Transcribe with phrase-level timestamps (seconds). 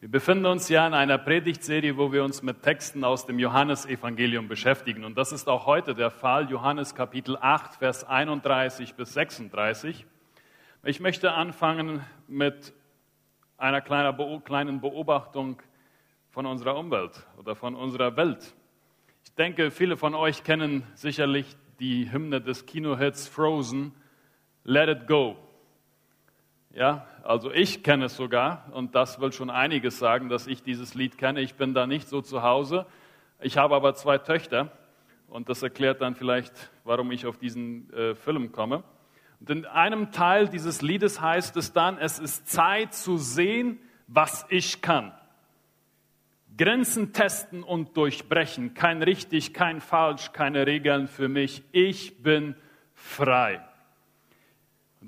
[0.00, 4.46] Wir befinden uns ja in einer Predigtserie, wo wir uns mit Texten aus dem Johannesevangelium
[4.46, 5.04] beschäftigen.
[5.04, 10.06] Und das ist auch heute der Fall, Johannes Kapitel 8, Vers 31 bis 36.
[10.84, 12.72] Ich möchte anfangen mit
[13.56, 15.60] einer kleinen Beobachtung
[16.30, 18.54] von unserer Umwelt oder von unserer Welt.
[19.24, 23.90] Ich denke, viele von euch kennen sicherlich die Hymne des Kinohits Frozen,
[24.62, 25.36] Let It Go.
[26.70, 30.94] Ja, also ich kenne es sogar und das will schon einiges sagen, dass ich dieses
[30.94, 31.40] Lied kenne.
[31.40, 32.86] Ich bin da nicht so zu Hause.
[33.40, 34.70] Ich habe aber zwei Töchter
[35.28, 38.84] und das erklärt dann vielleicht, warum ich auf diesen äh, Film komme.
[39.40, 44.46] Und in einem Teil dieses Liedes heißt es dann, es ist Zeit zu sehen, was
[44.48, 45.12] ich kann.
[46.56, 51.62] Grenzen testen und durchbrechen, kein richtig, kein falsch, keine Regeln für mich.
[51.70, 52.56] Ich bin
[52.94, 53.67] frei.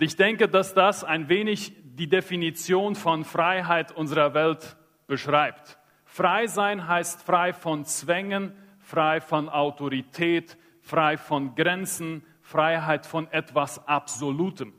[0.00, 5.78] Und ich denke, dass das ein wenig die Definition von Freiheit unserer Welt beschreibt.
[6.06, 13.86] Frei sein heißt frei von Zwängen, frei von Autorität, frei von Grenzen, Freiheit von etwas
[13.86, 14.72] Absolutem.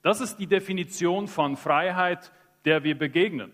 [0.00, 2.32] Das ist die Definition von Freiheit,
[2.64, 3.52] der wir begegnen.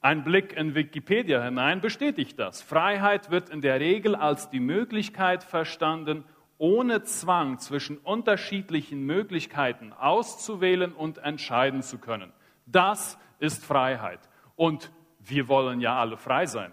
[0.00, 2.62] Ein Blick in Wikipedia hinein bestätigt das.
[2.62, 6.24] Freiheit wird in der Regel als die Möglichkeit verstanden,
[6.58, 12.32] ohne Zwang zwischen unterschiedlichen Möglichkeiten auszuwählen und entscheiden zu können.
[12.66, 14.20] Das ist Freiheit.
[14.56, 16.72] Und wir wollen ja alle frei sein.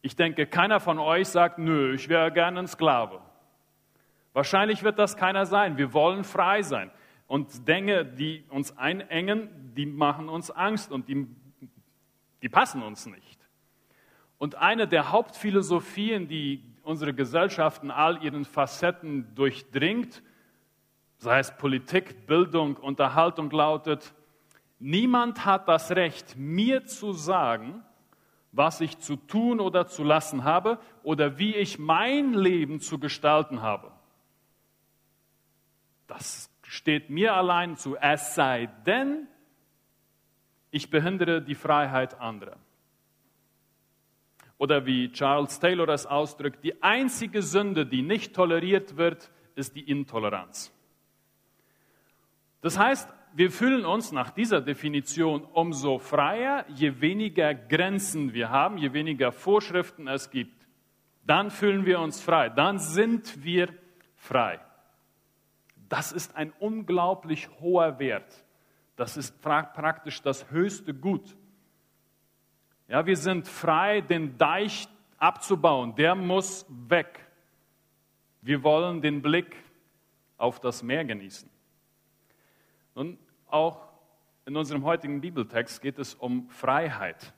[0.00, 3.20] Ich denke, keiner von euch sagt, nö, ich wäre gerne ein Sklave.
[4.32, 5.78] Wahrscheinlich wird das keiner sein.
[5.78, 6.90] Wir wollen frei sein.
[7.26, 11.26] Und Dinge, die uns einengen, die machen uns Angst und die,
[12.40, 13.40] die passen uns nicht.
[14.38, 20.22] Und eine der Hauptphilosophien, die unsere Gesellschaft in all ihren Facetten durchdringt,
[21.18, 24.14] sei es Politik, Bildung, Unterhaltung, lautet,
[24.78, 27.82] niemand hat das Recht, mir zu sagen,
[28.52, 33.60] was ich zu tun oder zu lassen habe oder wie ich mein Leben zu gestalten
[33.62, 33.92] habe.
[36.06, 39.28] Das steht mir allein zu, es sei denn,
[40.70, 42.56] ich behindere die Freiheit anderer.
[44.58, 49.88] Oder wie Charles Taylor es ausdrückt, die einzige Sünde, die nicht toleriert wird, ist die
[49.90, 50.72] Intoleranz.
[52.62, 58.78] Das heißt, wir fühlen uns nach dieser Definition umso freier, je weniger Grenzen wir haben,
[58.78, 60.66] je weniger Vorschriften es gibt.
[61.26, 63.68] Dann fühlen wir uns frei, dann sind wir
[64.14, 64.58] frei.
[65.88, 68.44] Das ist ein unglaublich hoher Wert.
[68.96, 71.36] Das ist praktisch das höchste Gut.
[72.88, 74.88] Ja, wir sind frei, den Deich
[75.18, 75.94] abzubauen.
[75.96, 77.26] Der muss weg.
[78.42, 79.56] Wir wollen den Blick
[80.36, 81.50] auf das Meer genießen.
[82.94, 83.88] Und auch
[84.44, 87.34] in unserem heutigen Bibeltext geht es um Freiheit.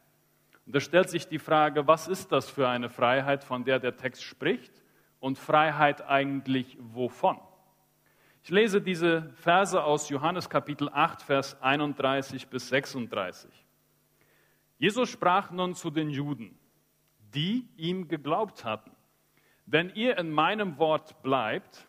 [0.67, 3.97] Und da stellt sich die Frage, was ist das für eine Freiheit, von der der
[3.97, 4.83] Text spricht?
[5.19, 7.39] Und Freiheit eigentlich wovon?
[8.43, 13.51] Ich lese diese Verse aus Johannes Kapitel 8, Vers 31 bis 36.
[14.79, 16.57] Jesus sprach nun zu den Juden,
[17.35, 18.93] die ihm geglaubt hatten.
[19.67, 21.89] Wenn ihr in meinem Wort bleibt,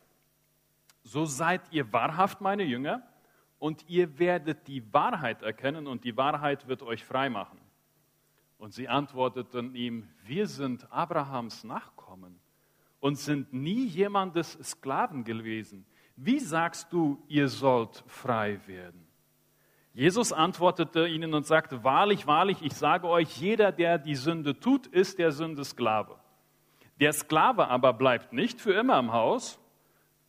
[1.03, 3.07] so seid ihr wahrhaft meine Jünger
[3.57, 7.59] und ihr werdet die Wahrheit erkennen und die Wahrheit wird euch frei machen.
[8.57, 12.39] Und sie antworteten ihm, wir sind Abrahams Nachkommen
[12.99, 15.85] und sind nie jemandes Sklaven gewesen.
[16.15, 19.08] Wie sagst du, ihr sollt frei werden?
[19.99, 24.87] Jesus antwortete ihnen und sagte, wahrlich, wahrlich, ich sage euch, jeder, der die Sünde tut,
[24.87, 26.15] ist der Sünde Sklave.
[27.01, 29.59] Der Sklave aber bleibt nicht für immer im Haus,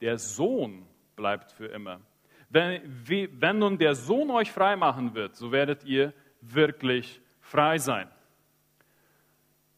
[0.00, 2.00] der Sohn bleibt für immer.
[2.48, 8.10] Wenn, wenn nun der Sohn euch frei machen wird, so werdet ihr wirklich frei sein.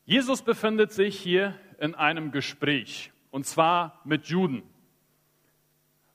[0.07, 4.63] Jesus befindet sich hier in einem Gespräch, und zwar mit Juden.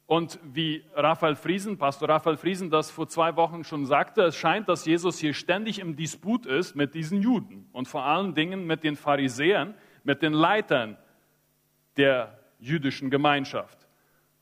[0.07, 4.69] Und wie Raphael Friesen, Pastor Raphael Friesen das vor zwei Wochen schon sagte, es scheint,
[4.69, 8.85] dass Jesus hier ständig im Disput ist mit diesen Juden und vor allen Dingen mit
[8.85, 9.75] den Pharisäern,
[10.05, 10.97] mit den Leitern
[11.97, 13.85] der jüdischen Gemeinschaft.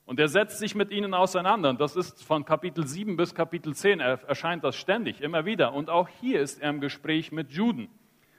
[0.05, 1.73] Und er setzt sich mit ihnen auseinander.
[1.73, 5.73] Das ist von Kapitel 7 bis Kapitel 10 erscheint das ständig, immer wieder.
[5.73, 7.89] Und auch hier ist er im Gespräch mit Juden.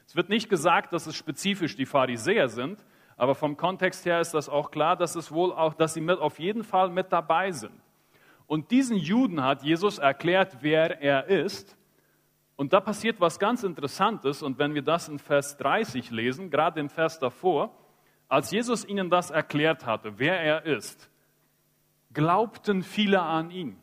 [0.06, 2.84] Es wird nicht gesagt, dass es spezifisch die Pharisäer sind,
[3.16, 6.18] aber vom Kontext her ist das auch klar, dass es wohl auch, dass sie mit,
[6.18, 7.72] auf jeden Fall mit dabei sind.
[8.46, 11.76] Und diesen Juden hat Jesus erklärt, wer er ist.
[12.56, 14.42] Und da passiert was ganz Interessantes.
[14.42, 17.74] Und wenn wir das in Vers 30 lesen, gerade im Vers davor,
[18.28, 21.10] als Jesus ihnen das erklärt hatte, wer er ist,
[22.12, 23.78] glaubten viele an ihn.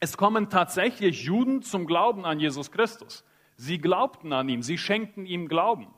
[0.00, 3.24] Es kommen tatsächlich Juden zum Glauben an Jesus Christus.
[3.56, 5.88] Sie glaubten an ihn, sie schenkten ihm Glauben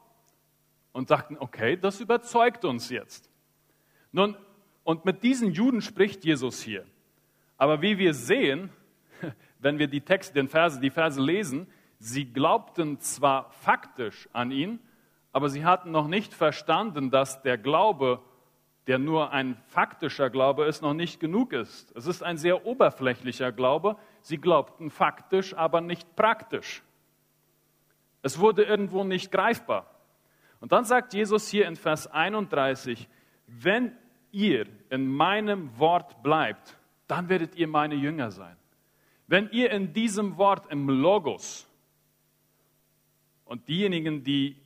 [0.92, 3.30] und dachten, okay, das überzeugt uns jetzt.
[4.12, 4.36] Nun,
[4.84, 6.84] und mit diesen Juden spricht Jesus hier.
[7.56, 8.70] Aber wie wir sehen,
[9.58, 11.66] wenn wir die Texte, den Verse, die Verse lesen,
[11.98, 14.80] sie glaubten zwar faktisch an ihn,
[15.32, 18.20] aber sie hatten noch nicht verstanden, dass der Glaube,
[18.86, 21.94] der nur ein faktischer Glaube ist, noch nicht genug ist.
[21.94, 23.96] Es ist ein sehr oberflächlicher Glaube.
[24.22, 26.82] Sie glaubten faktisch, aber nicht praktisch.
[28.22, 29.99] Es wurde irgendwo nicht greifbar.
[30.60, 33.08] Und dann sagt Jesus hier in Vers 31,
[33.46, 33.92] wenn
[34.30, 36.78] ihr in meinem Wort bleibt,
[37.08, 38.56] dann werdet ihr meine Jünger sein.
[39.26, 41.66] Wenn ihr in diesem Wort, im Logos,
[43.44, 44.56] und diejenigen, die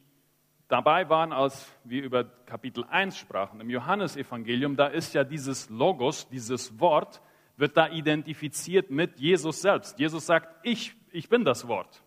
[0.69, 6.29] dabei waren, als wir über Kapitel 1 sprachen, im Johannesevangelium, da ist ja dieses Logos,
[6.29, 7.23] dieses Wort,
[7.57, 9.99] wird da identifiziert mit Jesus selbst.
[9.99, 12.04] Jesus sagt, ich, ich bin das Wort.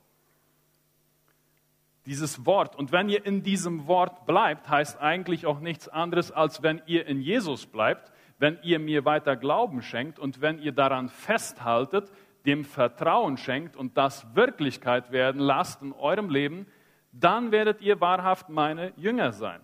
[2.07, 2.77] Dieses Wort.
[2.77, 7.06] Und wenn ihr in diesem Wort bleibt, heißt eigentlich auch nichts anderes, als wenn ihr
[7.06, 12.09] in Jesus bleibt, wenn ihr mir weiter Glauben schenkt und wenn ihr daran festhaltet,
[12.45, 16.65] dem Vertrauen schenkt und das Wirklichkeit werden lasst in eurem Leben,
[17.12, 19.59] dann werdet ihr wahrhaft meine Jünger sein.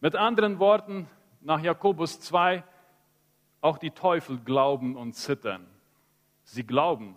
[0.00, 1.10] Mit anderen Worten,
[1.42, 2.64] nach Jakobus 2,
[3.60, 5.66] auch die Teufel glauben und zittern.
[6.44, 7.16] Sie glauben,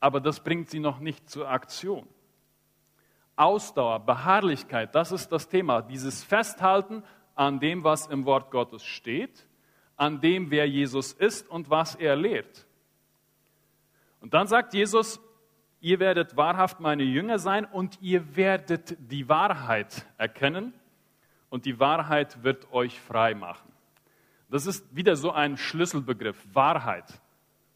[0.00, 2.08] aber das bringt sie noch nicht zur Aktion.
[3.40, 5.80] Ausdauer, Beharrlichkeit, das ist das Thema.
[5.80, 7.02] Dieses Festhalten
[7.34, 9.46] an dem, was im Wort Gottes steht,
[9.96, 12.66] an dem, wer Jesus ist und was er lehrt.
[14.20, 15.20] Und dann sagt Jesus,
[15.80, 20.74] ihr werdet wahrhaft meine Jünger sein und ihr werdet die Wahrheit erkennen
[21.48, 23.72] und die Wahrheit wird euch frei machen.
[24.50, 27.22] Das ist wieder so ein Schlüsselbegriff, Wahrheit.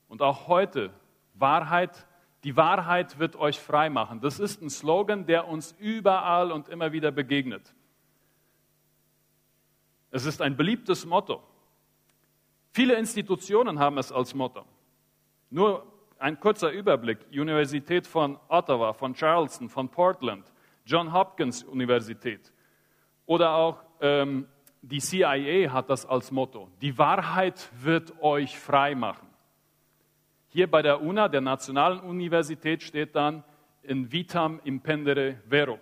[0.08, 0.90] Und auch heute,
[1.32, 2.06] Wahrheit,
[2.44, 4.20] die Wahrheit wird euch frei machen.
[4.20, 7.74] Das ist ein Slogan, der uns überall und immer wieder begegnet.
[10.10, 11.42] Es ist ein beliebtes Motto.
[12.70, 14.64] Viele Institutionen haben es als Motto.
[15.50, 15.86] Nur
[16.18, 17.18] ein kurzer Überblick.
[17.32, 20.52] Universität von Ottawa, von Charleston, von Portland,
[20.84, 22.52] John Hopkins Universität
[23.26, 24.46] oder auch ähm,
[24.82, 26.68] die CIA hat das als Motto.
[26.82, 29.28] Die Wahrheit wird euch frei machen.
[30.54, 33.42] Hier bei der UNA, der Nationalen Universität, steht dann
[33.82, 35.80] in vitam impendere vero.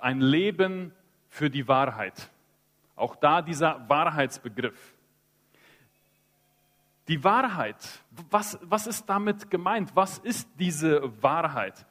[0.00, 0.92] Ein Leben
[1.28, 2.28] für die Wahrheit.
[2.96, 4.94] Auch da dieser Wahrheitsbegriff.
[7.06, 7.76] Die Wahrheit,
[8.30, 9.94] was, was ist damit gemeint?
[9.94, 11.86] Was ist diese Wahrheit?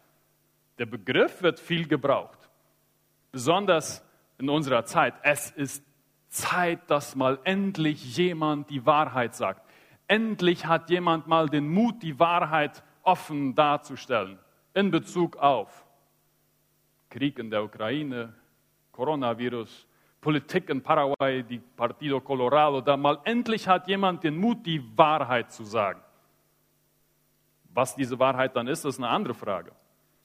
[0.77, 2.50] Der Begriff wird viel gebraucht,
[3.31, 4.06] besonders
[4.38, 5.13] in unserer Zeit.
[5.23, 5.85] Es ist
[6.27, 9.70] Zeit, dass mal endlich jemand die Wahrheit sagt.
[10.12, 14.38] Endlich hat jemand mal den Mut, die Wahrheit offen darzustellen
[14.74, 15.88] in Bezug auf
[17.10, 18.34] Krieg in der Ukraine,
[18.92, 19.88] Coronavirus,
[20.19, 25.50] Politik in Paraguay, die Partido Colorado, da mal endlich hat jemand den Mut, die Wahrheit
[25.50, 26.02] zu sagen.
[27.74, 29.72] Was diese Wahrheit dann ist, ist eine andere Frage.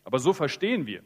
[0.03, 1.05] Aber so verstehen wir.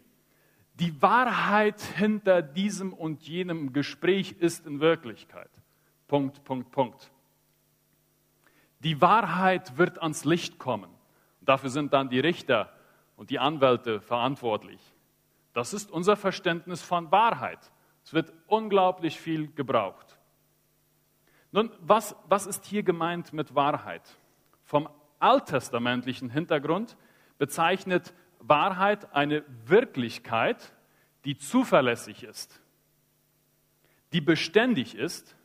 [0.73, 5.50] Die Wahrheit hinter diesem und jenem Gespräch ist in Wirklichkeit.
[6.09, 7.11] Punkt, Punkt, Punkt.
[8.81, 10.91] Die Wahrheit wird ans Licht kommen.
[11.41, 12.73] Dafür sind dann die Richter
[13.17, 14.81] und die Anwälte verantwortlich.
[15.53, 17.59] Das ist unser Verständnis von Wahrheit.
[18.04, 20.19] Es wird unglaublich viel gebraucht.
[21.52, 24.02] Nun, was, was ist hier gemeint mit Wahrheit?
[24.64, 24.88] Vom
[25.19, 26.97] alttestamentlichen Hintergrund
[27.38, 30.73] bezeichnet Wahrheit eine Wirklichkeit,
[31.25, 32.61] die zuverlässig ist,
[34.12, 35.37] die beständig ist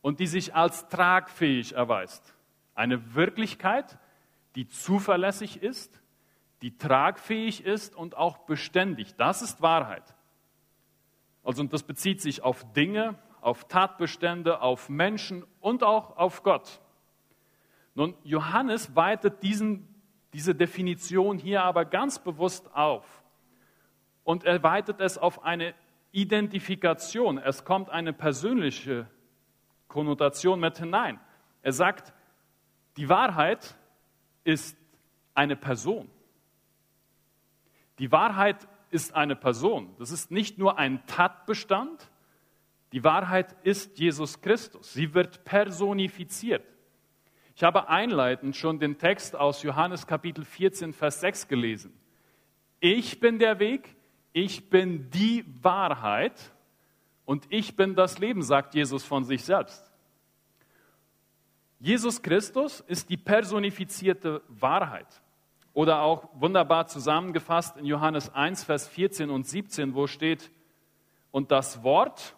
[0.00, 2.33] und die sich als tragfähig erweist.
[2.74, 3.98] Eine Wirklichkeit,
[4.54, 6.00] die zuverlässig ist,
[6.62, 9.16] die tragfähig ist und auch beständig.
[9.16, 10.14] Das ist Wahrheit.
[11.42, 16.80] Also und das bezieht sich auf Dinge, auf Tatbestände, auf Menschen und auch auf Gott.
[17.94, 19.86] Nun, Johannes weitet diesen,
[20.32, 23.22] diese Definition hier aber ganz bewusst auf.
[24.24, 25.74] Und er weitet es auf eine
[26.12, 27.38] Identifikation.
[27.38, 29.06] Es kommt eine persönliche
[29.86, 31.20] Konnotation mit hinein.
[31.62, 32.14] Er sagt,
[32.96, 33.76] die Wahrheit
[34.44, 34.76] ist
[35.34, 36.08] eine Person.
[37.98, 39.94] Die Wahrheit ist eine Person.
[39.98, 42.10] Das ist nicht nur ein Tatbestand.
[42.92, 44.92] Die Wahrheit ist Jesus Christus.
[44.92, 46.64] Sie wird personifiziert.
[47.56, 51.92] Ich habe einleitend schon den Text aus Johannes Kapitel 14, Vers 6 gelesen.
[52.80, 53.96] Ich bin der Weg,
[54.32, 56.52] ich bin die Wahrheit
[57.24, 59.93] und ich bin das Leben, sagt Jesus von sich selbst.
[61.84, 65.20] Jesus Christus ist die personifizierte Wahrheit.
[65.74, 70.50] Oder auch wunderbar zusammengefasst in Johannes 1, Vers 14 und 17, wo steht,
[71.30, 72.36] und das Wort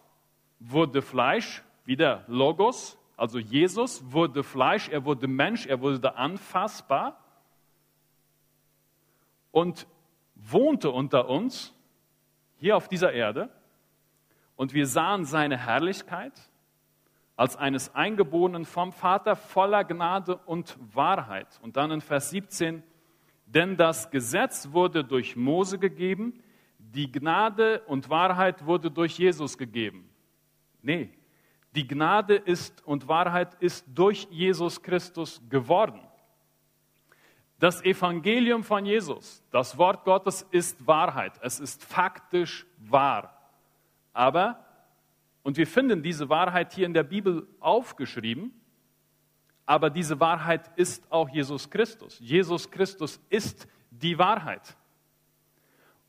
[0.59, 7.17] wurde Fleisch, wieder Logos, also Jesus wurde Fleisch, er wurde Mensch, er wurde anfassbar
[9.51, 9.87] und
[10.35, 11.73] wohnte unter uns
[12.57, 13.49] hier auf dieser Erde.
[14.57, 16.33] Und wir sahen seine Herrlichkeit
[17.37, 21.47] als eines Eingeborenen vom Vater voller Gnade und Wahrheit.
[21.61, 22.83] Und dann in Vers 17,
[23.45, 26.33] denn das Gesetz wurde durch Mose gegeben,
[26.79, 30.09] die Gnade und Wahrheit wurde durch Jesus gegeben.
[30.81, 31.11] Nee,
[31.75, 36.01] die Gnade ist und Wahrheit ist durch Jesus Christus geworden.
[37.59, 41.33] Das Evangelium von Jesus, das Wort Gottes ist Wahrheit.
[41.41, 43.33] Es ist faktisch wahr.
[44.13, 44.66] Aber,
[45.47, 48.51] und wir finden diese Wahrheit hier in der Bibel aufgeschrieben,
[49.65, 52.19] aber diese Wahrheit ist auch Jesus Christus.
[52.19, 54.75] Jesus Christus ist die Wahrheit.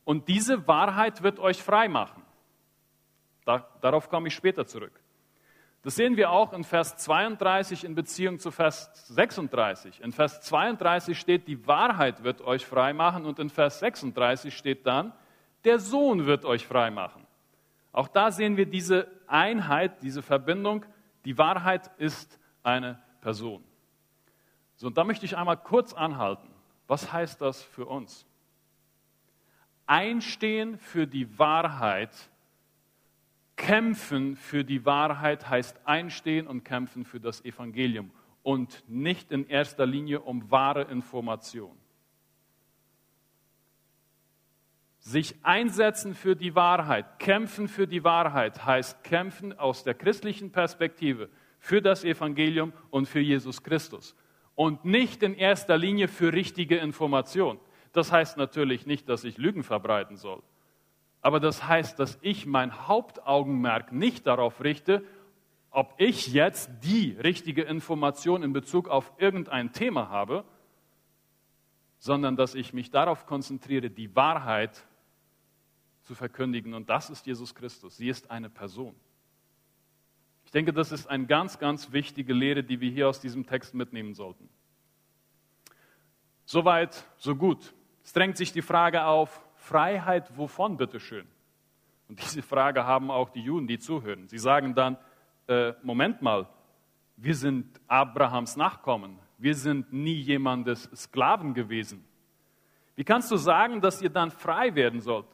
[0.02, 2.24] Und diese Wahrheit wird euch frei machen.
[3.44, 5.00] Da, darauf komme ich später zurück.
[5.82, 10.00] Das sehen wir auch in Vers 32 in Beziehung zu Vers 36.
[10.00, 14.84] In Vers 32 steht, die Wahrheit wird euch frei machen und in Vers 36 steht
[14.84, 15.12] dann,
[15.62, 17.27] der Sohn wird euch frei machen.
[17.92, 20.84] Auch da sehen wir diese Einheit, diese Verbindung.
[21.24, 23.62] Die Wahrheit ist eine Person.
[24.76, 26.48] So, und da möchte ich einmal kurz anhalten.
[26.86, 28.26] Was heißt das für uns?
[29.86, 32.10] Einstehen für die Wahrheit,
[33.56, 38.10] kämpfen für die Wahrheit heißt einstehen und kämpfen für das Evangelium
[38.42, 41.76] und nicht in erster Linie um wahre Information.
[44.98, 51.28] Sich einsetzen für die Wahrheit, kämpfen für die Wahrheit heißt kämpfen aus der christlichen Perspektive
[51.60, 54.16] für das Evangelium und für Jesus Christus
[54.54, 57.60] und nicht in erster Linie für richtige Information.
[57.92, 60.42] Das heißt natürlich nicht, dass ich Lügen verbreiten soll.
[61.20, 65.04] Aber das heißt, dass ich mein Hauptaugenmerk nicht darauf richte,
[65.70, 70.44] ob ich jetzt die richtige Information in Bezug auf irgendein Thema habe,
[71.98, 74.87] sondern dass ich mich darauf konzentriere, die Wahrheit
[76.08, 76.72] zu verkündigen.
[76.72, 77.98] Und das ist Jesus Christus.
[77.98, 78.94] Sie ist eine Person.
[80.46, 83.74] Ich denke, das ist eine ganz, ganz wichtige Lehre, die wir hier aus diesem Text
[83.74, 84.48] mitnehmen sollten.
[86.46, 87.74] Soweit, so gut.
[88.02, 91.26] Es drängt sich die Frage auf, Freiheit wovon, bitteschön?
[92.08, 94.26] Und diese Frage haben auch die Juden, die zuhören.
[94.28, 94.96] Sie sagen dann,
[95.46, 96.48] äh, Moment mal,
[97.18, 99.18] wir sind Abrahams Nachkommen.
[99.36, 102.02] Wir sind nie jemandes Sklaven gewesen.
[102.96, 105.26] Wie kannst du sagen, dass ihr dann frei werden sollt?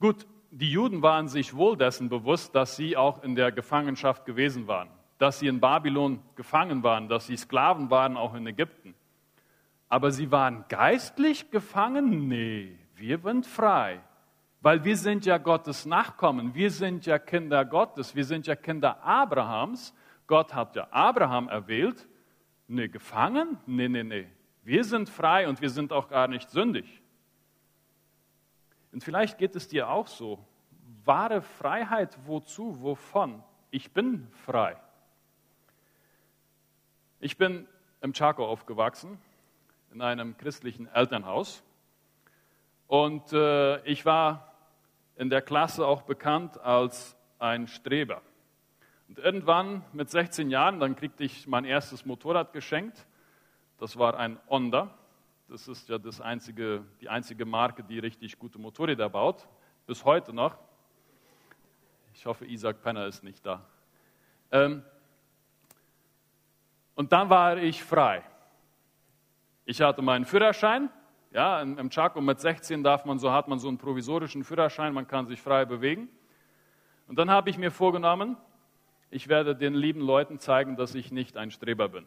[0.00, 4.68] Gut, die Juden waren sich wohl dessen bewusst, dass sie auch in der Gefangenschaft gewesen
[4.68, 8.94] waren, dass sie in Babylon gefangen waren, dass sie Sklaven waren, auch in Ägypten.
[9.88, 12.28] Aber sie waren geistlich gefangen?
[12.28, 14.00] Nee, wir sind frei.
[14.60, 19.02] Weil wir sind ja Gottes Nachkommen, wir sind ja Kinder Gottes, wir sind ja Kinder
[19.04, 19.92] Abrahams.
[20.26, 22.08] Gott hat ja Abraham erwählt.
[22.66, 23.58] Nee, gefangen?
[23.66, 24.26] Nee, nee, nee.
[24.62, 27.02] Wir sind frei und wir sind auch gar nicht sündig.
[28.94, 30.38] Und vielleicht geht es dir auch so.
[31.04, 33.42] Wahre Freiheit, wozu, wovon?
[33.72, 34.76] Ich bin frei.
[37.18, 37.66] Ich bin
[38.02, 39.18] im Chaco aufgewachsen,
[39.92, 41.64] in einem christlichen Elternhaus.
[42.86, 44.54] Und äh, ich war
[45.16, 48.22] in der Klasse auch bekannt als ein Streber.
[49.08, 53.08] Und irgendwann mit 16 Jahren, dann kriegte ich mein erstes Motorrad geschenkt.
[53.78, 54.96] Das war ein Honda.
[55.48, 59.46] Das ist ja das einzige, die einzige Marke, die richtig gute Motorräder baut.
[59.86, 60.56] Bis heute noch.
[62.14, 63.62] Ich hoffe, Isaac Penner ist nicht da.
[64.50, 64.82] Ähm,
[66.94, 68.22] und dann war ich frei.
[69.66, 70.88] Ich hatte meinen Führerschein.
[71.32, 75.08] Ja, im Chaco mit 16 darf man so, hat man so einen provisorischen Führerschein, man
[75.08, 76.08] kann sich frei bewegen.
[77.08, 78.36] Und dann habe ich mir vorgenommen,
[79.10, 82.06] ich werde den lieben Leuten zeigen, dass ich nicht ein Streber bin.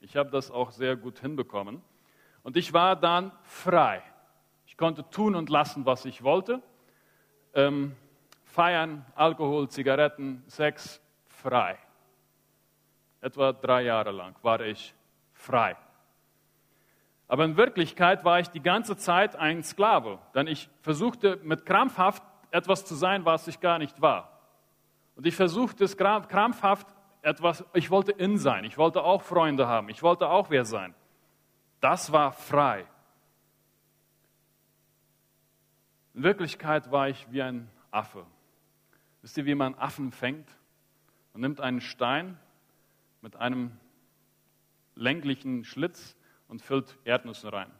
[0.00, 1.82] Ich habe das auch sehr gut hinbekommen.
[2.44, 4.02] Und ich war dann frei.
[4.66, 6.62] Ich konnte tun und lassen, was ich wollte.
[7.54, 7.96] Ähm,
[8.44, 11.78] feiern, Alkohol, Zigaretten, Sex, frei.
[13.20, 14.94] Etwa drei Jahre lang war ich
[15.32, 15.76] frei.
[17.26, 22.22] Aber in Wirklichkeit war ich die ganze Zeit ein Sklave, denn ich versuchte mit krampfhaft
[22.50, 24.38] etwas zu sein, was ich gar nicht war.
[25.16, 26.86] Und ich versuchte es krampfhaft
[27.22, 30.94] etwas, ich wollte in sein, ich wollte auch Freunde haben, ich wollte auch wer sein.
[31.84, 32.86] Das war frei.
[36.14, 38.24] In Wirklichkeit war ich wie ein Affe.
[39.20, 40.48] Wisst ihr, wie man Affen fängt?
[41.34, 42.38] Man nimmt einen Stein
[43.20, 43.70] mit einem
[44.94, 46.16] länglichen Schlitz
[46.48, 47.70] und füllt Erdnüsse rein.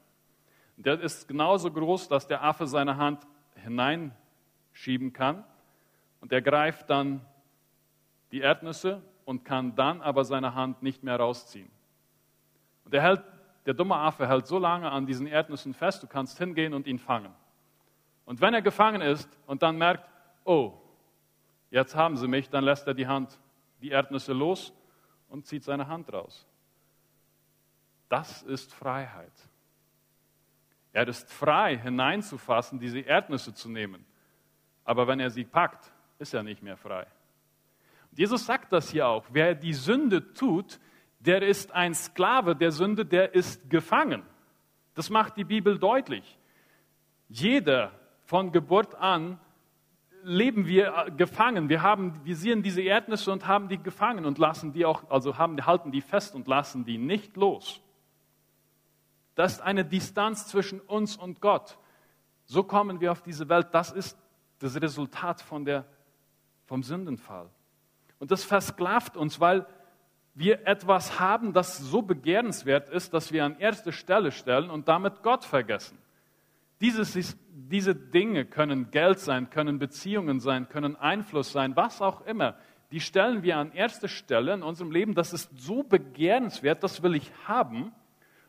[0.76, 5.44] Der ist genauso groß, dass der Affe seine Hand hineinschieben kann
[6.20, 7.25] und er greift dann
[8.32, 11.70] die Erdnüsse und kann dann aber seine Hand nicht mehr rausziehen.
[12.84, 13.25] Und er hält,
[13.66, 16.99] der dumme Affe hält so lange an diesen Erdnüssen fest, du kannst hingehen und ihn
[16.99, 17.33] fangen.
[18.25, 20.09] Und wenn er gefangen ist und dann merkt,
[20.44, 20.75] oh,
[21.71, 23.38] jetzt haben sie mich, dann lässt er die Hand,
[23.80, 24.73] die Erdnüsse los
[25.28, 26.47] und zieht seine Hand raus.
[28.09, 29.33] Das ist Freiheit.
[30.92, 34.04] Er ist frei, hineinzufassen, diese Erdnüsse zu nehmen.
[34.85, 37.06] Aber wenn er sie packt, ist er nicht mehr frei.
[38.11, 39.25] Und Jesus sagt das hier auch.
[39.30, 40.78] Wer die Sünde tut,
[41.25, 44.23] der ist ein Sklave der Sünde, der ist gefangen.
[44.95, 46.38] Das macht die Bibel deutlich.
[47.28, 47.93] Jeder
[48.25, 49.40] von Geburt an
[50.23, 51.69] leben wir gefangen.
[51.69, 55.37] Wir, haben, wir sehen diese Erdnüsse und haben die gefangen und lassen die auch, also
[55.38, 57.81] haben, halten die fest und lassen die nicht los.
[59.35, 61.78] Das ist eine Distanz zwischen uns und Gott.
[62.47, 63.69] So kommen wir auf diese Welt.
[63.73, 64.19] Das ist
[64.59, 65.85] das Resultat von der,
[66.66, 67.50] vom Sündenfall.
[68.19, 69.66] Und das versklavt uns, weil
[70.35, 75.23] wir etwas haben, das so begehrenswert ist, dass wir an erste Stelle stellen und damit
[75.23, 75.97] Gott vergessen.
[76.81, 82.57] Dieses, diese Dinge können Geld sein, können Beziehungen sein, können Einfluss sein, was auch immer.
[82.91, 85.14] Die stellen wir an erste Stelle in unserem Leben.
[85.14, 87.93] Das ist so begehrenswert, das will ich haben.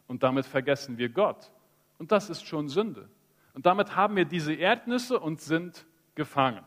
[0.08, 1.51] Und damit vergessen wir Gott.
[1.98, 3.08] Und das ist schon Sünde.
[3.54, 6.63] Und damit haben wir diese Erdnüsse und sind gefangen.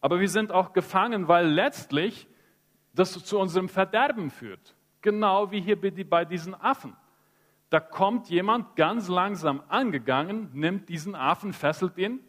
[0.00, 2.28] Aber wir sind auch gefangen, weil letztlich
[2.98, 4.74] das zu unserem Verderben führt.
[5.02, 6.96] Genau wie hier bei diesen Affen.
[7.70, 12.20] Da kommt jemand ganz langsam angegangen, nimmt diesen Affen, fesselt ihn.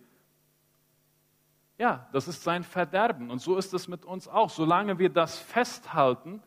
[1.77, 3.29] Ja, das ist sein Verderben.
[3.29, 4.49] Und so ist es mit uns auch.
[4.49, 6.41] Solange wir das festhalten,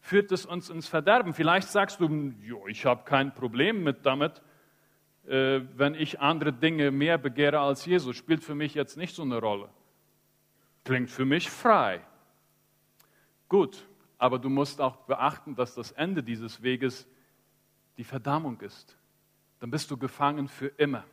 [0.00, 1.34] führt es uns ins Verderben.
[1.34, 4.40] Vielleicht sagst du, jo, ich habe kein Problem mit damit,
[5.26, 8.16] äh, wenn ich andere Dinge mehr begehre als Jesus.
[8.16, 9.68] Spielt für mich jetzt nicht so eine Rolle.
[10.84, 12.00] Klingt für mich frei.
[13.48, 13.86] Gut,
[14.18, 17.06] aber du musst auch beachten, dass das Ende dieses Weges
[17.96, 18.96] die Verdammung ist.
[19.60, 21.04] Dann bist du gefangen für immer.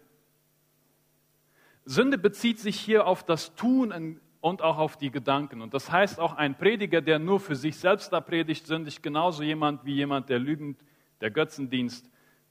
[1.86, 5.62] Sünde bezieht sich hier auf das Tun und auch auf die Gedanken.
[5.62, 9.44] Und das heißt auch ein Prediger, der nur für sich selbst da predigt, sündigt genauso
[9.44, 10.84] jemand wie jemand, der lügend,
[11.22, 12.10] der Götzendienst,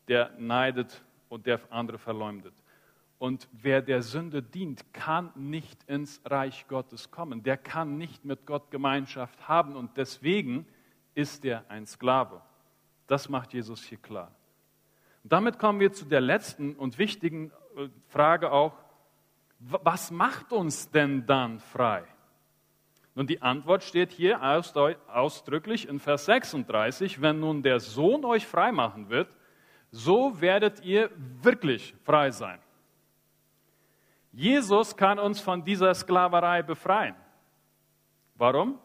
[0.08, 2.54] der neidet und der andere verleumdet.
[3.22, 7.44] Und wer der Sünde dient, kann nicht ins Reich Gottes kommen.
[7.44, 10.66] Der kann nicht mit Gott Gemeinschaft haben und deswegen
[11.14, 12.42] ist er ein Sklave.
[13.06, 14.34] Das macht Jesus hier klar.
[15.22, 18.74] Und damit kommen wir zu der letzten und wichtigen äh, Frage auch,
[19.60, 22.02] was macht uns denn dann frei?
[23.14, 28.72] Und die Antwort steht hier ausdrücklich in Vers 36, wenn nun der Sohn euch frei
[28.72, 29.28] machen wird,
[29.92, 32.58] so werdet ihr wirklich frei sein.
[34.32, 37.14] Jesus kann uns von dieser Sklaverei befreien.
[38.34, 38.78] Warum?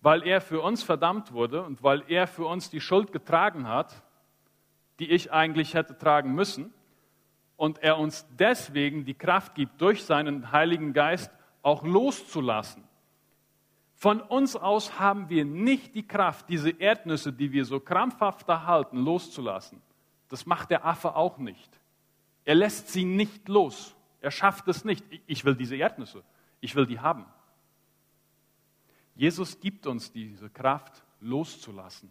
[0.00, 4.02] Weil er für uns verdammt wurde und weil er für uns die Schuld getragen hat,
[5.00, 6.72] die ich eigentlich hätte tragen müssen
[7.56, 11.30] und er uns deswegen die Kraft gibt, durch seinen Heiligen Geist
[11.62, 12.84] auch loszulassen.
[13.94, 18.98] Von uns aus haben wir nicht die Kraft, diese Erdnüsse, die wir so krampfhaft erhalten,
[18.98, 19.80] loszulassen.
[20.28, 21.80] Das macht der Affe auch nicht.
[22.44, 23.94] Er lässt sie nicht los.
[24.22, 25.04] Er schafft es nicht.
[25.26, 26.22] Ich will diese Erdnüsse.
[26.60, 27.26] Ich will die haben.
[29.14, 32.10] Jesus gibt uns diese Kraft loszulassen.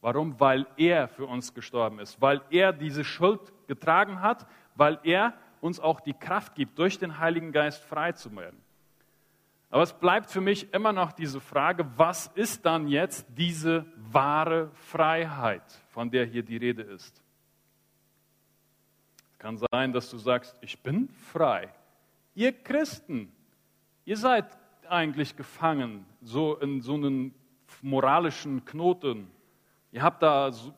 [0.00, 0.38] Warum?
[0.40, 5.78] Weil er für uns gestorben ist, weil er diese Schuld getragen hat, weil er uns
[5.78, 8.60] auch die Kraft gibt, durch den Heiligen Geist frei zu werden.
[9.68, 14.70] Aber es bleibt für mich immer noch diese Frage, was ist dann jetzt diese wahre
[14.74, 17.22] Freiheit, von der hier die Rede ist?
[19.46, 21.72] Kann sein, dass du sagst, ich bin frei.
[22.34, 23.32] Ihr Christen,
[24.04, 24.44] ihr seid
[24.88, 27.32] eigentlich gefangen, so in so einen
[27.80, 29.30] moralischen Knoten.
[29.92, 30.74] Ihr habt da so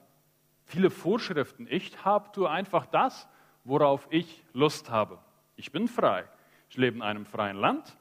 [0.66, 1.66] viele Vorschriften.
[1.70, 3.26] Ich habe tue einfach das,
[3.64, 5.18] worauf ich Lust habe.
[5.56, 6.26] Ich bin frei.
[6.68, 7.96] Ich lebe in einem freien Land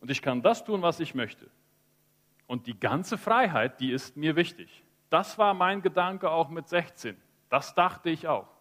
[0.00, 1.48] und ich kann das tun, was ich möchte.
[2.48, 4.82] Und die ganze Freiheit, die ist mir wichtig.
[5.10, 7.16] Das war mein Gedanke auch mit 16.
[7.50, 8.55] Das dachte ich auch.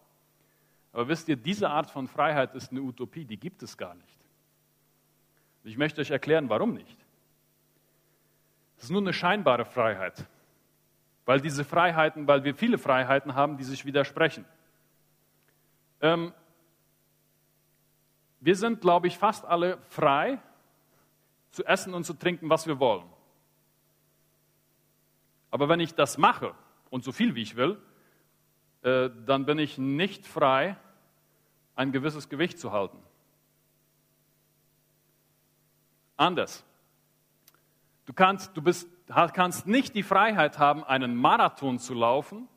[0.96, 4.18] Aber wisst ihr, diese Art von Freiheit ist eine Utopie, die gibt es gar nicht.
[5.66, 6.98] Ich möchte euch erklären, warum nicht.
[8.78, 10.26] Es ist nur eine scheinbare Freiheit.
[11.26, 14.46] Weil diese Freiheiten, weil wir viele Freiheiten haben, die sich widersprechen.
[16.00, 16.32] Ähm,
[18.40, 20.40] wir sind, glaube ich, fast alle frei
[21.52, 23.10] zu essen und zu trinken, was wir wollen.
[25.52, 26.56] Aber wenn ich das mache
[26.90, 27.82] und so viel wie ich will,
[28.84, 30.78] äh, dann bin ich nicht frei,
[31.76, 32.98] ein gewisses Gewicht zu halten.
[36.18, 36.64] Anders.
[38.06, 38.88] Du kannst, du bist,
[39.34, 42.48] kannst nicht die Freiheit haben, einen Marathon zu laufen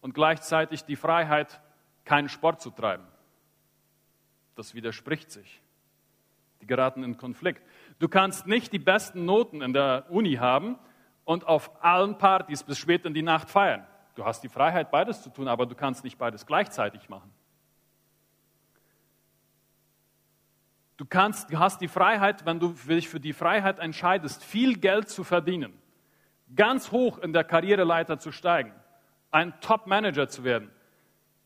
[0.00, 1.60] und gleichzeitig die Freiheit,
[2.04, 3.06] keinen Sport zu treiben.
[4.56, 5.62] Das widerspricht sich.
[6.60, 7.62] Die geraten in Konflikt.
[7.98, 10.78] Du kannst nicht die besten Noten in der Uni haben
[11.24, 13.86] und auf allen Partys bis spät in die Nacht feiern.
[14.14, 17.32] Du hast die Freiheit, beides zu tun, aber du kannst nicht beides gleichzeitig machen.
[21.02, 25.08] Du, kannst, du hast die Freiheit, wenn du dich für die Freiheit entscheidest, viel Geld
[25.08, 25.72] zu verdienen,
[26.54, 28.72] ganz hoch in der Karriereleiter zu steigen,
[29.32, 30.70] ein Top-Manager zu werden,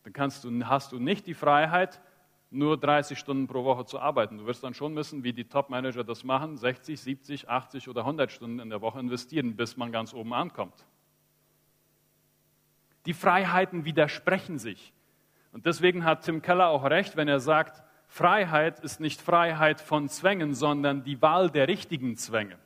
[0.03, 2.03] dann kannst du, hast du nicht die Freiheit,
[2.51, 4.37] nur 30 Stunden pro Woche zu arbeiten.
[4.37, 8.31] Du wirst dann schon müssen, wie die Top-Manager das machen, 60, 70, 80 oder 100
[8.31, 10.85] Stunden in der Woche investieren, bis man ganz oben ankommt.
[13.07, 14.93] Die Freiheiten widersprechen sich.
[15.53, 20.09] Und deswegen hat Tim Keller auch recht, wenn er sagt, Freiheit ist nicht Freiheit von
[20.09, 22.59] Zwängen, sondern die Wahl der richtigen Zwänge.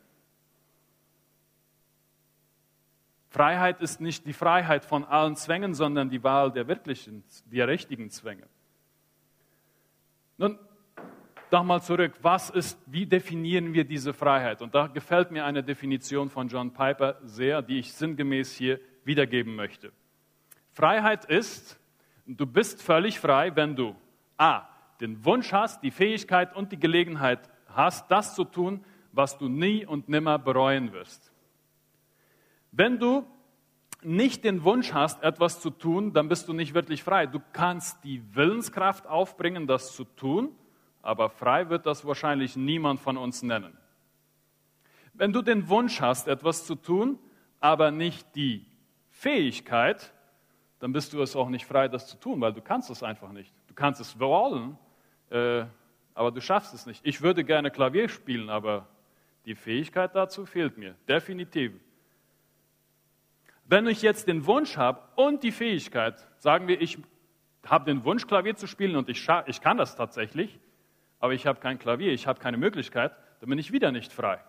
[3.30, 8.10] Freiheit ist nicht die Freiheit von allen Zwängen, sondern die Wahl der wirklichen, der richtigen
[8.10, 8.42] Zwänge.
[10.36, 10.58] Nun,
[11.52, 14.62] nochmal zurück, was ist, wie definieren wir diese Freiheit?
[14.62, 19.54] Und da gefällt mir eine Definition von John Piper sehr, die ich sinngemäß hier wiedergeben
[19.54, 19.92] möchte.
[20.72, 21.78] Freiheit ist,
[22.26, 23.94] du bist völlig frei, wenn du
[24.38, 24.66] a.
[25.00, 29.86] den Wunsch hast, die Fähigkeit und die Gelegenheit hast, das zu tun, was du nie
[29.86, 31.32] und nimmer bereuen wirst.
[32.72, 33.24] Wenn du
[34.02, 37.26] nicht den Wunsch hast, etwas zu tun, dann bist du nicht wirklich frei.
[37.26, 40.54] Du kannst die Willenskraft aufbringen, das zu tun,
[41.02, 43.76] aber frei wird das wahrscheinlich niemand von uns nennen.
[45.12, 47.18] Wenn du den Wunsch hast, etwas zu tun,
[47.58, 48.64] aber nicht die
[49.10, 50.14] Fähigkeit,
[50.78, 53.32] dann bist du es auch nicht frei, das zu tun, weil du kannst es einfach
[53.32, 53.52] nicht.
[53.66, 54.78] Du kannst es wollen,
[55.30, 55.64] äh,
[56.14, 57.00] aber du schaffst es nicht.
[57.04, 58.86] Ich würde gerne Klavier spielen, aber
[59.44, 61.72] die Fähigkeit dazu fehlt mir, definitiv.
[63.64, 66.98] Wenn ich jetzt den Wunsch habe und die Fähigkeit, sagen wir, ich
[67.64, 70.58] habe den Wunsch, Klavier zu spielen und ich, ich kann das tatsächlich,
[71.20, 74.42] aber ich habe kein Klavier, ich habe keine Möglichkeit, dann bin ich wieder nicht frei.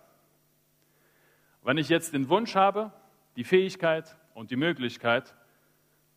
[1.62, 2.92] Wenn ich jetzt den Wunsch habe,
[3.36, 5.34] die Fähigkeit und die Möglichkeit,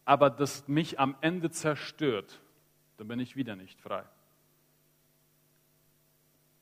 [0.04, 2.42] aber das mich am Ende zerstört,
[2.98, 4.04] dann bin ich wieder nicht frei.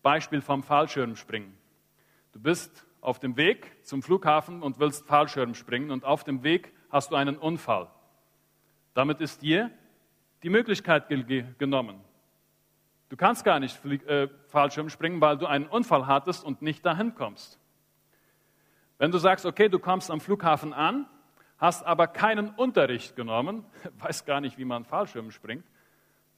[0.03, 1.57] Beispiel vom Fallschirmspringen.
[2.33, 6.73] Du bist auf dem Weg zum Flughafen und willst Fallschirm springen und auf dem Weg
[6.91, 7.89] hast du einen Unfall.
[8.93, 9.71] Damit ist dir
[10.43, 11.99] die Möglichkeit ge genommen.
[13.09, 17.15] Du kannst gar nicht äh, Fallschirm springen, weil du einen Unfall hattest und nicht dahin
[17.15, 17.59] kommst.
[18.97, 21.07] Wenn du sagst, okay, du kommst am Flughafen an,
[21.57, 23.65] hast aber keinen Unterricht genommen,
[23.99, 25.65] weißt gar nicht, wie man Fallschirm springt,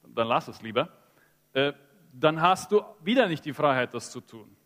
[0.04, 0.88] dann lass es lieber,
[1.52, 1.72] äh,
[2.18, 4.56] dann hast du wieder nicht die Freiheit, das zu tun.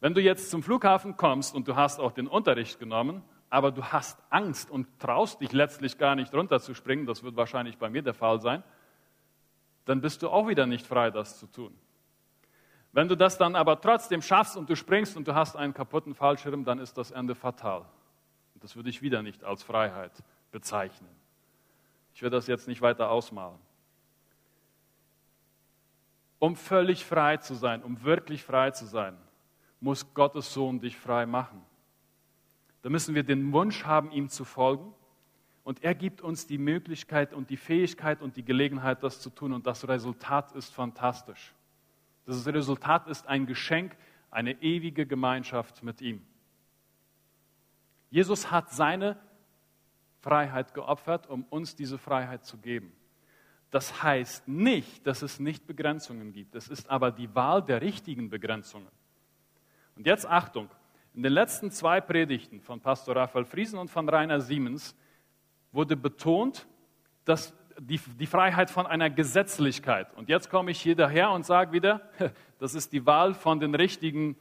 [0.00, 3.82] Wenn du jetzt zum Flughafen kommst und du hast auch den Unterricht genommen, aber du
[3.84, 8.14] hast Angst und traust dich letztlich gar nicht runterzuspringen, das wird wahrscheinlich bei mir der
[8.14, 8.62] Fall sein,
[9.84, 11.74] dann bist du auch wieder nicht frei, das zu tun.
[12.92, 16.14] Wenn du das dann aber trotzdem schaffst und du springst und du hast einen kaputten
[16.14, 17.84] Fallschirm, dann ist das Ende fatal.
[18.54, 20.12] Das würde ich wieder nicht als Freiheit
[20.50, 21.10] bezeichnen.
[22.14, 23.58] Ich werde das jetzt nicht weiter ausmalen.
[26.38, 29.16] Um völlig frei zu sein, um wirklich frei zu sein,
[29.80, 31.62] muss Gottes Sohn dich frei machen.
[32.82, 34.94] Da müssen wir den Wunsch haben, ihm zu folgen.
[35.64, 39.52] Und er gibt uns die Möglichkeit und die Fähigkeit und die Gelegenheit, das zu tun.
[39.52, 41.54] Und das Resultat ist fantastisch.
[42.24, 43.96] Das Resultat ist ein Geschenk,
[44.30, 46.24] eine ewige Gemeinschaft mit ihm.
[48.10, 49.18] Jesus hat seine
[50.20, 52.92] Freiheit geopfert, um uns diese Freiheit zu geben.
[53.76, 56.54] Das heißt nicht, dass es nicht Begrenzungen gibt.
[56.54, 58.88] Es ist aber die Wahl der richtigen Begrenzungen.
[59.96, 60.70] Und jetzt Achtung,
[61.12, 64.96] in den letzten zwei Predigten von Pastor Raphael Friesen und von Rainer Siemens
[65.72, 66.66] wurde betont,
[67.26, 70.10] dass die, die Freiheit von einer Gesetzlichkeit.
[70.14, 72.00] Und jetzt komme ich hier daher und sage wieder,
[72.58, 74.36] das ist die Wahl von den richtigen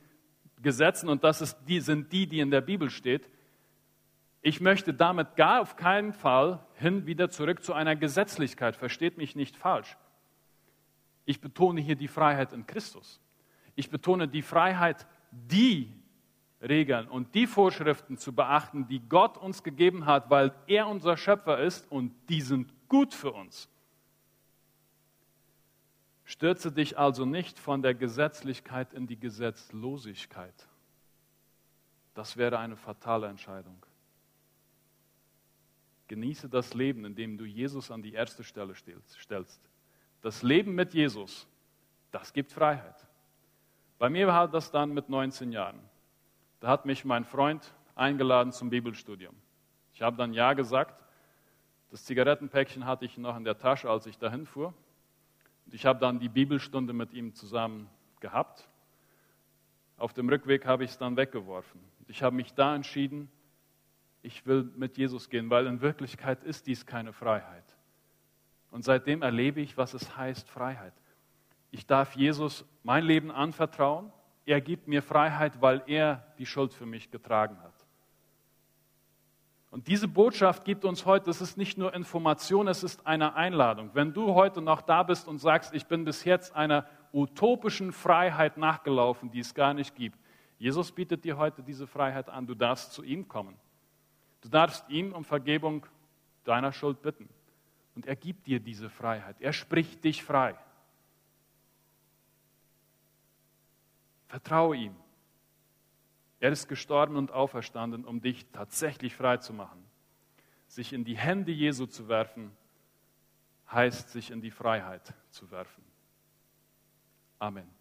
[0.62, 3.28] Gesetzen und das ist die, sind die, die in der Bibel steht.
[4.46, 8.76] Ich möchte damit gar auf keinen Fall hin wieder zurück zu einer Gesetzlichkeit.
[8.76, 9.98] Versteht mich nicht falsch.
[11.26, 13.20] Ich betone hier die Freiheit in Christus.
[13.74, 15.92] Ich betone die Freiheit die
[16.62, 21.58] Regeln und die Vorschriften zu beachten, die Gott uns gegeben hat, weil er unser Schöpfer
[21.58, 23.68] ist und die sind gut für uns.
[26.24, 30.68] Stürze dich also nicht von der Gesetzlichkeit in die Gesetzlosigkeit.
[32.14, 33.84] Das wäre eine fatale Entscheidung.
[36.08, 39.60] Genieße das Leben, indem du Jesus an die erste Stelle stellst.
[40.22, 41.48] Das Leben mit Jesus,
[42.12, 43.08] das gibt Freiheit.
[43.98, 45.80] Bei mir war das dann mit 19 Jahren.
[46.60, 49.36] Da hat mich mein Freund eingeladen zum Bibelstudium.
[49.94, 51.04] Ich habe dann Ja gesagt.
[51.92, 54.74] Das Zigarettenpäckchen hatte ich noch in der Tasche, als ich dahin fuhr.
[55.66, 57.90] Und ich habe dann die Bibelstunde mit ihm zusammen
[58.20, 58.68] gehabt.
[59.98, 61.80] Auf dem Rückweg habe ich es dann weggeworfen.
[62.08, 63.32] Ich habe mich da entschieden,
[64.26, 67.64] ich will mit Jesus gehen, weil in Wirklichkeit ist dies keine Freiheit.
[68.72, 70.94] Und seitdem erlebe ich, was es heißt, Freiheit.
[71.72, 74.12] Ich darf Jesus mein Leben anvertrauen.
[74.46, 77.74] Er gibt mir Freiheit, weil er die Schuld für mich getragen hat.
[79.72, 83.92] Und diese Botschaft gibt uns heute, das ist nicht nur Information, es ist eine Einladung.
[83.94, 88.58] Wenn du heute noch da bist und sagst, ich bin bis jetzt einer utopischen Freiheit
[88.58, 90.18] nachgelaufen, die es gar nicht gibt,
[90.58, 93.58] Jesus bietet dir heute diese Freiheit an, du darfst zu ihm kommen.
[94.46, 95.88] Du darfst ihn um Vergebung
[96.44, 97.28] deiner Schuld bitten.
[97.96, 99.42] Und er gibt dir diese Freiheit.
[99.42, 100.56] Er spricht dich frei.
[104.28, 104.96] Vertraue ihm.
[106.40, 109.84] Er ist gestorben und auferstanden, um dich tatsächlich frei zu machen.
[110.68, 112.56] Sich in die Hände Jesu zu werfen,
[113.72, 115.84] heißt sich in die Freiheit zu werfen.
[117.40, 117.75] Amen.